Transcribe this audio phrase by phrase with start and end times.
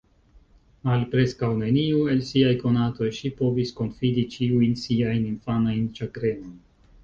[0.93, 6.61] Al preskaŭ neniu el siaj konatoj ŝi povis konfidi ĉiujn siajn infanajn ĉagrenojn.